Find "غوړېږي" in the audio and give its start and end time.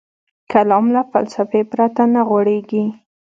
2.29-2.83